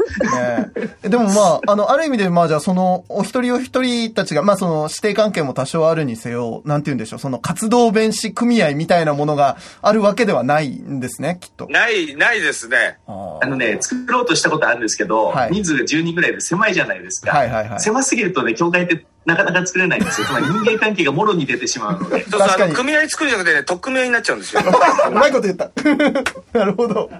[1.02, 1.08] て。
[1.08, 11.66] でもまあ、あの、ある意味で、まあじゃあその、お一人お一人たちが、まあその、指定関係も多少あるにせよ、なんて言うんでしょう、その活動弁士組合みたいなものがあるわけではないんですね、きっと。
[11.70, 12.98] ない、ないですね。
[13.06, 17.30] ああのね、作ろうとしたことあるんですけど、はい人数が10人ぐらいで狭いじゃないですか。
[17.30, 20.26] はいはいはい狭すぎるとね、教会ってなかなか作れないんですよ。
[20.26, 22.24] つまり人間関係がもろに出てしまうので。
[22.30, 24.62] そうそ組合作るんじゃなくてね、特組合になっちゃうんですよ。
[25.08, 25.70] うまいこと言った。
[26.56, 27.10] なるほど。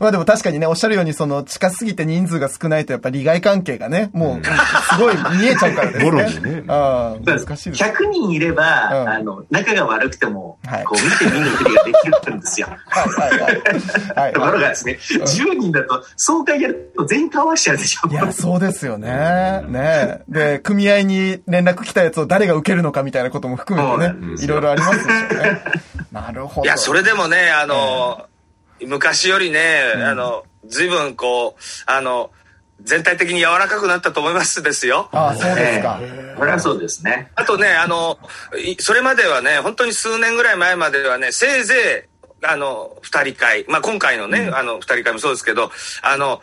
[0.00, 6.04] まあでも確かにね、おっしゃるように、その、近すぎて人数が少ないと、やっぱり利害関係がね、もう、すごい見えちゃうからですね。
[6.04, 7.84] もろにねああ、難しいです。
[7.84, 12.68] 100人いれば、うんあの、仲が悪くても、はいこう見て見ぬふりができるんですよ。
[12.86, 13.62] はいはいはい。
[14.16, 18.08] はい ところがですね、10人だと、総会やると全員顔合わしちゃうでしょ。
[18.08, 19.62] いや、そうですよね。
[19.68, 25.62] ねで、組合に連絡来たやつを誰が受けるのかみたいなことも含めてねいろいろありますでしょうね。
[26.12, 26.64] なるほど。
[26.64, 28.26] いや、それでもね、あの、
[28.86, 32.30] 昔よりね、あの、随分こう、あの、
[32.80, 35.08] 全体的に柔らかくなったと思いますですよ。
[35.12, 36.00] ああ、そうですか。
[36.36, 37.30] これはそうですね。
[37.34, 38.18] あとね、あの、
[38.58, 42.08] いそれまではね、本当に数年ぐらい前まではね、せいぜ
[42.42, 45.70] い、あの、二人会、まあ、今回のね、あの、二人会もそうですけど、
[46.02, 46.42] あの、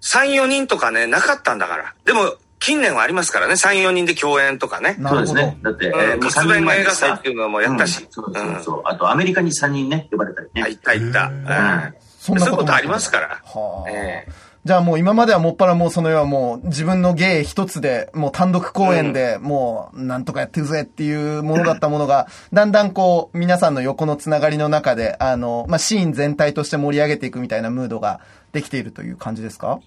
[0.00, 1.94] 3、4人とかね、なかったんだから。
[2.04, 4.96] でも、近年はありますからね、3、4人で共演とかね。
[5.00, 5.58] そうですね。
[5.62, 8.04] だって、うん、もう活弁の映画祭っていうのもやったし。
[8.04, 8.82] うんそうそうそう。
[8.84, 10.62] あと、アメリカに3人ね、呼ばれたりね。
[10.62, 11.26] あ、行った行った。
[11.26, 13.42] うんそんなこともそういうことありますから。
[13.44, 28.20] はあええじゃあもう今まではもっぱらもうその要はもう自分の芸一つで、もう単独公演でもうなんとかやってるぜっていうものだったものが、 だんだんこう皆さんの横のつながりの中で、あの、まあ、シーン全体として盛り上げていくみたいなムードが
[28.52, 29.80] できているという感じですか？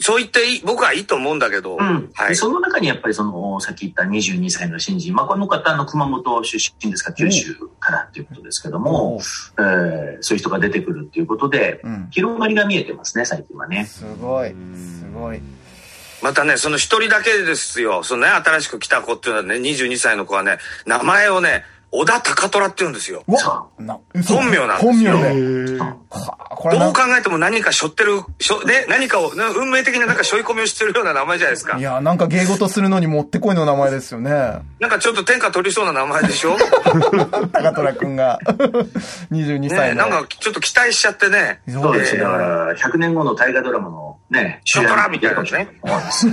[0.00, 2.34] そう言っていい、僕はいいと思うんだけど、うんはいで。
[2.36, 9.20] その中にやっぱりその、さっき言った22歳の新人、まあ、この方、あの、熊本出身ですから、九州からっていうことですけども、
[9.58, 13.86] えーそういう人が出てくるっていうことで、うん広がりが見えてますね、最近はね。
[13.86, 14.54] すごい、す
[15.12, 15.40] ごい。
[16.22, 18.02] またね、その一人だけですよ。
[18.02, 23.24] そのね、新しく来た子っていうのはね、22歳の子はね、名前をね、小田高虎って言うんですよ。
[23.26, 23.36] 本
[23.78, 24.38] 名なんですよ
[24.78, 25.78] 本名で。
[26.10, 31.82] これはどなうん考えても何か背負ってる、しょね、何かを、ね運命的ななんか背負い込みをしてるような名前じゃないですかい。
[31.82, 34.30] や、なんか芸事するのにもってこいの名前ですよね。
[34.80, 36.56] なんかちょっと天下取りそうな名前でしょ？
[37.52, 38.38] 高虎くんが。
[39.30, 40.08] 22ね、歳の。
[40.08, 41.60] なんかちょっと期待しちゃってね。
[41.70, 42.20] そうですね。
[42.22, 45.68] えーだから、100年後の大河ドラマのね、高虎みたいなね
[46.10, 46.30] そう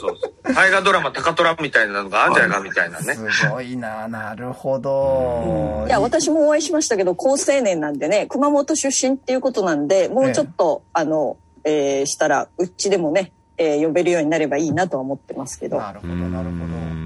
[0.00, 0.29] そうそう。
[0.54, 3.14] 大河ドラマ高虎みたいなのがあるんじゃないかみたいなね。
[3.14, 5.84] すごいな、なるほど。
[5.86, 15.78] いや、私もお会いしましたけど、高青年なんでね、熊本出身っていうことなんで、もうちょっと、あの、えーしたら、うちでもね、えー呼べるようになればいいなとは思ってますけど。
[15.78, 17.00] なるほど、なるほど。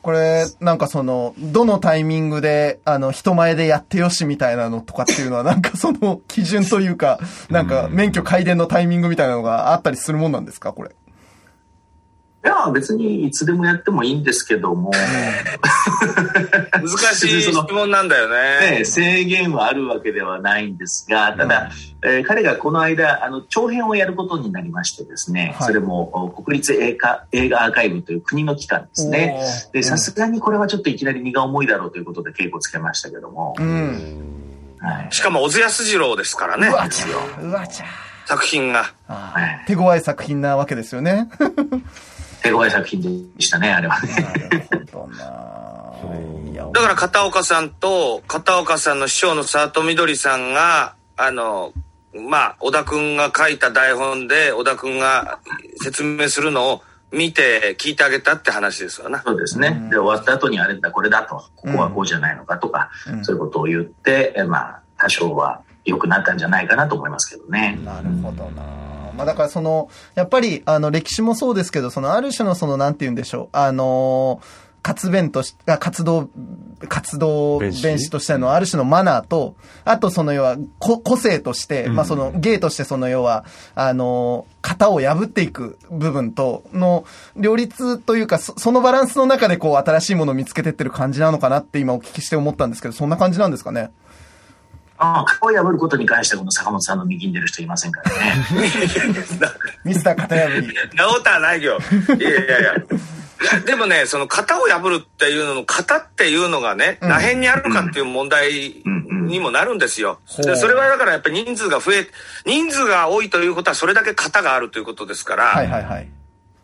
[0.00, 7.18] これ、なんかその、どのタイミングで、あの、人前でやってよしみたいなのとかっていうのは、なんかその、基準というか、
[7.50, 10.90] なんか、免許改伝のタイミングみたいなのがあったりするもんなんですかこれ？
[12.44, 14.92] いや、別にいつでもやってもいいんですけども、
[16.72, 18.78] 難しい 質問なんだよね。
[18.78, 21.70] ね、制限はあるわけではないんですが、ただ、
[22.02, 29.40] えー彼がこの間、あの、長編をやることになりましてですね、はいそれもお国立映画映画アーカイブという国の機関ですね。
[29.72, 34.38] で、さすがにこれはちょっといきなり荷が重いだろうということで稽古つけましたけども、うん。
[34.78, 35.08] はい。
[35.10, 36.72] しかも小津安二郎ですからねう。
[36.72, 37.06] わちゃ
[37.42, 37.86] うわちゃ
[38.26, 38.92] 作品が。
[39.66, 41.28] 手強い作品なわけですよね。
[42.42, 44.14] 手強い作品でしたね、あれはね。
[44.14, 45.48] なるほどな
[46.50, 51.72] いやだから片岡さんと、片岡さんの師匠の佐藤みどりさんが、あの、
[52.14, 55.40] まあ、小田くんが書いた台本で、小田くんが
[55.82, 59.22] 説明するのを見て聞いてあげたって話ですわな。
[59.22, 59.70] そうですね。
[59.90, 67.78] で、終わった後にあれだ、これだと、ここはこうじゃないのかとか、うんそういうことを言って、えまあ、多少は良くなったんじゃないかなと思いますけどね。
[67.84, 68.87] なるほどな。
[69.18, 76.30] まあだからその、やっぱりあの歴史もそうですけど、そのある種のそのなんて言うんでしょう、あのー活弁とし、あ活動、
[76.88, 78.10] 活動弁士？
[78.10, 87.04] としてのある種のマナーと、あとその要はこ個性として、まあその芸としてその要は、あのー型を破っていく部分との
[87.36, 93.90] 両立というか、そそのバランスの中でこう新しいものを見つけてってる感じなのかなって今お聞きして思ったんですけど、そんな感じなんですかね？
[94.98, 98.34] ああ、破ることに関してはこの坂本さんの右に出る人いませんからね。
[99.84, 100.96] ミスター型破り。
[100.96, 101.78] なことはないよ。
[102.18, 102.74] いやいやいや。
[103.64, 110.18] でもね、その型を破るっていうのの型っていうのがね、うん何辺にあるかっていう問題にもなるんですよ。
[110.26, 112.08] ほうでそれはだからやっぱり人数が増え、
[112.44, 116.08] 人数が多いということはそれだけ型があるということですから、はいはいはい。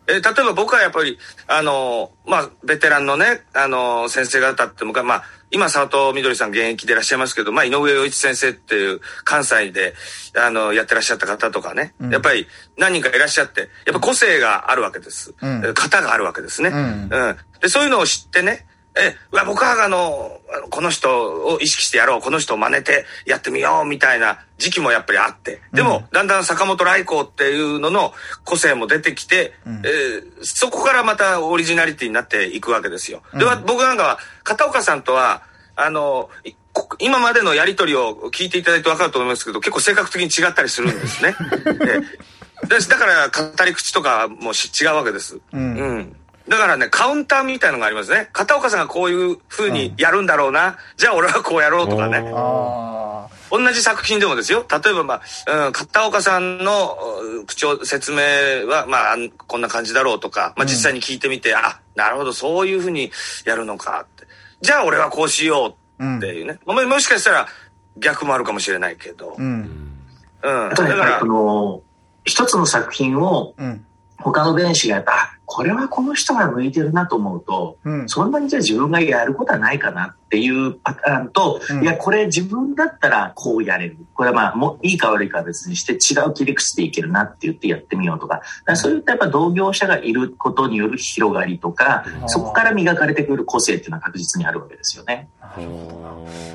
[0.07, 1.17] えー例えば僕はやっぱり、
[1.47, 9.93] あのーまあ、ベテランのね、あのー先生方って昔、まあ、今、佐藤みどりさん現役でいらっしゃいますけど、まあ、井上洋一先生っていう関西で、
[10.37, 12.11] あのやってらっしゃった方とかね、うん。
[12.11, 15.33] やっぱり何人かいらっしゃって、やっぱ個性があるわけです。
[15.41, 15.63] うん。
[15.63, 16.69] えー型があるわけですね。
[16.69, 17.09] うん。
[17.61, 18.65] で、そういうのを知ってね、
[18.97, 25.61] え、僕はあの、この人を意識してやろう、この人を真似てやってみよう、みたいな時期もやっぱりあって。
[25.73, 28.13] でも、だんだん坂本来光っていうのの
[28.45, 33.21] 個性も出てきて、んえーそこからまたオリジナリティになっていくわけですよ。
[33.33, 35.43] では、僕なんかは、片岡さんとは、
[35.75, 36.29] あの、
[36.99, 41.35] 今までのやりとりを聞いていただいて分かると思いますけど、結構性格的に違ったりするんですね。
[41.65, 42.01] で
[42.67, 45.39] でだから、語り口とかもし違うわけです。
[45.53, 46.15] うんうん。
[46.47, 48.29] だからね、カウンターみたいのがありますね。
[48.31, 50.77] 片岡さんがこういう風にやるんだろうな。
[50.95, 52.31] じゃあ俺はこうやろうとかね。
[52.33, 54.65] あ同じ作品でもですよ。
[54.69, 63.11] 例えば、まあ、うん、片岡さんのうん口調、説明は、まああん、こんな感じだろうとか、まあ実際に聞いてみて、あ、なるほど、そういう風に
[63.45, 64.27] やるのかって。
[64.61, 66.59] じゃあ俺はこうしようっていうね。
[66.65, 67.47] ももしかしたら
[67.97, 69.31] 逆もあるかもしれないけど。
[69.31, 69.97] ーうん。
[70.43, 70.71] うん。
[70.71, 71.81] あとだからやっぱりこ、の、
[72.23, 73.85] 一つの作品をうん。
[74.17, 78.09] 他の弁士がやった、あこれはこの人が向いてるなと思うと、うん。
[78.09, 81.83] そんなにじゃあ自分がやることはないかなっていうパターンと、うん。
[81.83, 83.97] いや、これ自分だったらこうやれる。
[84.13, 95.29] これはまあ、もういいか悪いかは別にして違う切り口でいけるなって言ってやってみようとか、だからそういったやっぱ同業者がいることによる広がりとか、そこから磨かれてくる個性っていうのは確実にあるわけですよね。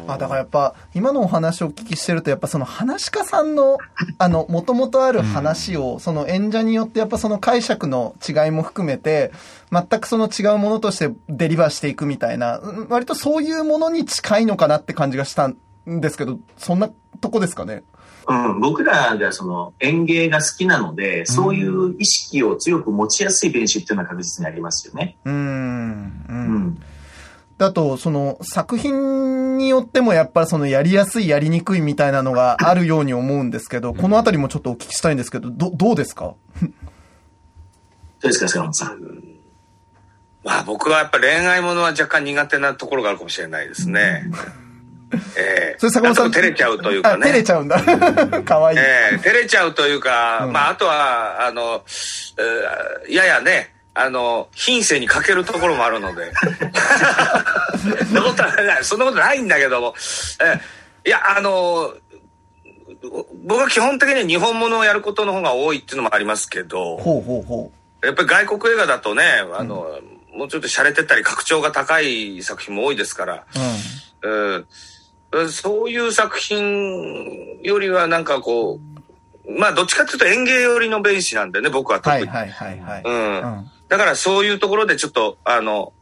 [0.06, 3.78] あだからやっぱ今のお話をお聞きしてるとやっぱその話し家さんの
[4.18, 9.32] あの元々ある話をその演者によってやっぱその解釈の違いも含めて
[9.72, 15.56] 全くその違うものとしてデリバーしていくみたいなうん割とそういうものに近いのかなって感じがしたん
[15.86, 17.82] ですけどそんなとこですかね？
[18.28, 25.16] うん、僕らがその演芸が好きなので、そういう意識を強く持ちやすい弁士っていうのは確実にありますよね。
[25.24, 26.82] うーんううんん。
[27.58, 36.34] だと、その作品によってもやっぱりそのやりやすい、やりにくいみたいなのがあるように思うんですけど、このあたりもちょっとお聞きしたいんですけど、ど、どうですか？
[36.62, 36.68] ど
[38.24, 38.98] うですか、坂本さん？
[40.44, 44.24] まあ僕はやっぱ恋愛ものは若干苦手なところがあるかもしれないですね。
[45.36, 46.30] ええそれ坂本さん。
[46.30, 47.42] 照れちゃうというかあ、照れね。
[47.42, 47.82] ちゃうんだ。
[48.44, 48.78] かわいい。
[48.78, 51.82] ええ照れちゃうというか、うんまああとは、あの、
[53.06, 56.32] えーややね、あの、品性に欠けるところもあるので。
[58.06, 59.94] そんなことはない、そんなことないんだけども。
[60.42, 60.60] え
[61.04, 61.92] えいや、あの、
[63.44, 67.72] 僕は基本的には日本物をやることの方が多いっていうのもありますけど、ほうほうほ
[68.02, 69.24] やっぱり外国映画だとね、
[69.54, 69.98] あの、
[70.34, 73.46] もうちょっと洒落てたり格調が高い作品も多いですから、
[74.22, 74.28] う。
[74.28, 74.66] うん
[75.48, 78.80] そういう作品よりはなんかこ
[79.46, 82.02] う、まあどっちかっていうと演芸寄りの弁士なんでね、僕はうん。
[82.02, 82.26] 特に。
[82.26, 83.02] はいはいはいはい。
[83.04, 85.92] うんうんだからそういうところでちょっと、あの、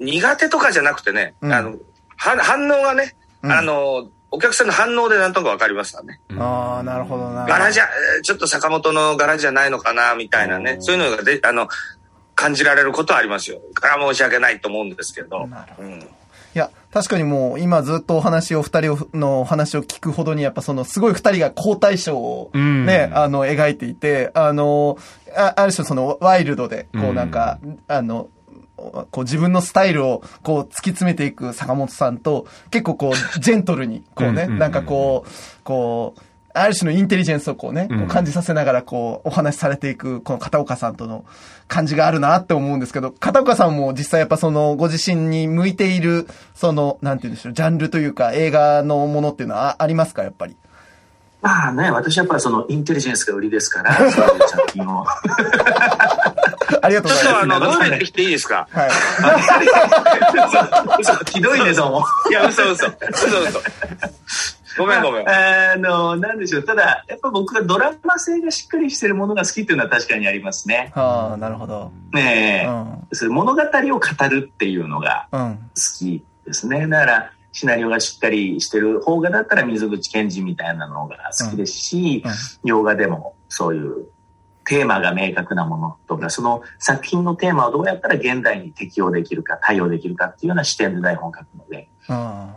[0.00, 1.76] 苦手とかじゃなくてね、うんあの、
[2.16, 6.20] は反応がね、うんあの、お客さんの反応でなんとかわかりますからね。
[6.38, 7.44] ああ、なるほどな。
[7.46, 10.76] 柄じゃ、えーちょっと坂本の柄じゃないのかな、みたいなね。
[10.80, 11.68] そういうのがで、あの、
[12.34, 13.60] 感じられることはありますよ。
[13.74, 15.46] から申し訳ないと思うんですけど。
[15.46, 16.08] なるほどうん
[16.54, 24.96] いや、確かにもう今ずっとお話を、二人をのお話を聞くほどにやっぱそのすごい二人が好対象をうんね、あの描いていて、あの、
[25.36, 27.58] あある種そのワイルドで、こうなんか、
[27.88, 28.28] あの、
[28.76, 35.30] こう自分のスタイルをこう突き詰めていく坂本さんと、結構こうジェントルに、こうね、なんかこう、
[35.62, 36.20] こう、
[36.56, 41.24] ある種のインテリジェンスをこうね、こう感じさせながらこうお話しされていく、この片岡さんとの
[41.66, 50.56] 感じがあるなって思うんですけど、片岡さんも実際やっぱそのご自身に向いている、その、なんて言うんでしょう、ジャンルというか映画のものっていうのはあありますか、やっぱり。
[51.44, 55.04] まあね、私はやっぱりそのインテリジェンスが売りですから、 そういう作品を。
[56.80, 57.60] ありがとうちょっとあございます。
[57.60, 58.66] の、トイレてきていいですか？
[58.72, 58.90] はい。
[61.00, 62.04] 嘘ひどいね、どうも。
[62.30, 62.86] いや、嘘嘘。
[62.86, 63.60] 嘘嘘。
[64.78, 65.28] ごめんごめん。
[65.28, 66.64] あの、なんでしょう。
[66.64, 70.92] ただ、やっぱ僕はドラマ性がしっかりしてるものが好きっていうのは確かにありますね。
[70.94, 71.92] はあ、なるほど。
[72.12, 72.70] ねえ、
[73.28, 75.54] 物語を語るっていうのがうん。
[75.56, 75.60] 好
[75.98, 76.88] きですね。
[76.88, 82.32] だから、シナリオがしっかりしてる方がだったら水口健二みたいなのが好きですし、うん
[82.64, 84.06] 洋画でもそういう
[84.66, 92.50] テーマが明確なものとか、その作品のテーマをどうやったら現代に適用できるか、対応できるかっていうような視点で台本を書くので、あ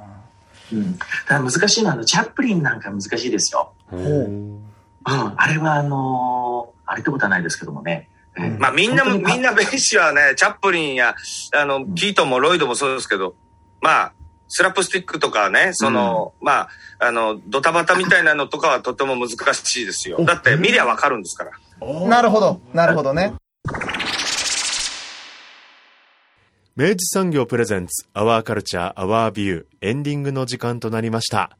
[0.71, 0.97] うん。
[1.27, 3.73] ただ難しいのは、あの、チャップリンなんか難しいですよ。
[3.91, 4.63] ううん。
[5.03, 8.09] あれは、あのーあれってことはないですけどもね。
[8.37, 11.15] えーまあみんな、みんなベイシーはね、チャップリンや、
[11.53, 13.35] あの、キートンもロイドもそうですけど、
[13.81, 14.13] まあ、
[14.47, 16.69] スラップスティックとかね、その、まあ、
[16.99, 20.23] あの、ドタバタみたいなのとかはとても難しいですよ。
[20.25, 22.07] だって見りゃわかるんですから。
[22.07, 22.61] なるほど。
[22.73, 23.33] なるほどね。
[26.75, 31.57] 明治産業プレゼンツ、アワーカルチャー、アワービュー、エンディングの時間となりました。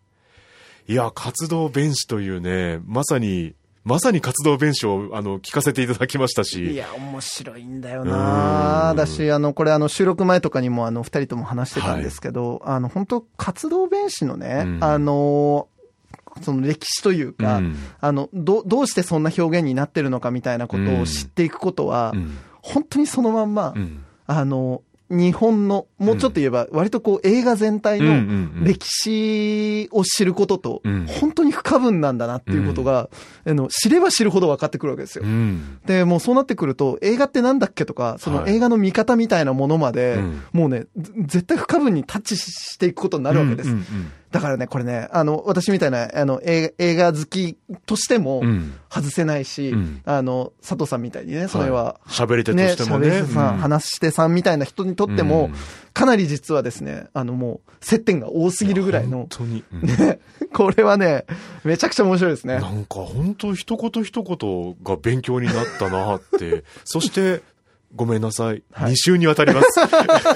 [0.88, 3.56] いや、活動弁士というね、まさに、
[3.88, 6.76] まさに活動弁士を、あの、聞かせていただきましたいし。
[6.76, 8.94] や、面白いんだよな。
[8.98, 14.84] だし、あの、これあの、収録前とかにもあの、二人とも話してたんですけど、あの、本当活動弁士のね、うん。
[14.84, 15.70] あの、
[16.42, 17.76] その歴史というか、うん。
[18.02, 22.38] あの、ど、どうしてそんな表現になってるのかみたいなことを知っていくことは、うん。
[22.62, 24.04] 本当にそのまんま、うん。
[24.26, 33.10] あの、日本の、もうちょっと言えば、割とこう映画全体の歴史を知ることとうん、本当に不可分なんだなっていうことが、
[33.45, 35.24] あの、知れば知るほど分かってくるわけですよ。
[35.26, 35.28] う。
[35.28, 35.80] ん。
[35.86, 38.55] で、もうそうなってくると、映画ってなんだっけとか、そのはい。
[38.55, 40.43] 映画の見方みたいなものまで、うん。
[40.51, 43.70] もうね、ず絶対不可分にタッチしていくことになるわけです。
[44.38, 47.58] だからね、これね、あの、私みたいな、あの、映画好き
[47.88, 48.44] としても
[48.88, 53.08] 外せないし、うんあの、佐藤さんみたいにね、それは、喋り手とね、してもね。
[53.08, 55.54] 喋り手さん、うん話し手さんみたいな人にとっても、うん
[55.98, 59.64] かなり実はですね、あのもう、接点が多すぎるぐらいの本、当に。
[59.74, 60.20] うんね、
[60.54, 61.26] これはね、
[61.64, 62.60] めちゃくちゃ面白いですね。
[62.60, 66.64] なんか本当一言一言が勉強になったなって。
[66.84, 67.42] そして、
[67.96, 68.64] ごめんなさい。
[68.72, 69.80] はい2週にわたります。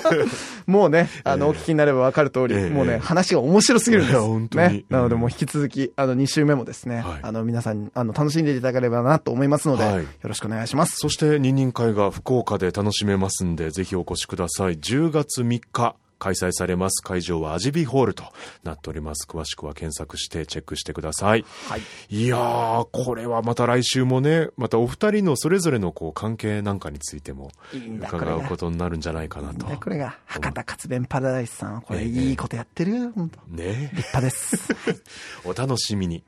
[0.68, 4.20] もうね、あの、ええお聞きになればわかる通り、ええもうね、話が面白すぎるんです。
[4.20, 4.86] 本当にね。
[4.89, 10.97] なので、もう引き続き、あの、2週目もですね、はいあの、皆さんに、あの、楽しんでいただければなと思いますので、はいよろしくお願いします。
[10.97, 14.78] そして二人会が福岡で楽しめますんで、ぜひお越しください。
[14.78, 15.95] 10月3日。
[16.22, 18.24] 開催されます会場はアジビホールと
[18.63, 21.82] なっております詳しくは検索してチェックしてくださいはい。
[22.09, 28.61] いやーこれはまた来週もねまたお二人のそれぞれのこう関係なんかについても伺うこ。
[28.61, 34.76] とになるんじゃないかなとね、これが、博多活弁パラダイスさん、これええいいことやってるよ、本当ね立派です。
[35.43, 36.24] お楽しみに。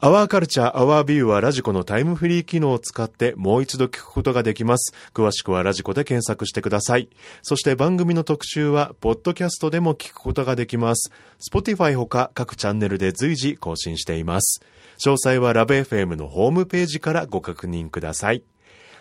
[0.00, 4.94] アワーカルチャー、アワービューはラジコのタイムフリー機能を使ってもう一度聞くことができます。
[5.14, 7.08] 詳しくはラジコで検索してください。
[7.42, 11.12] そして番組の特集は、ポッドキャストでも聞くことができます。
[11.52, 14.60] Spotify ほか各チャンネルで随時更新しています。
[15.04, 18.42] 詳細はラブ FM のホームページからご確認ください。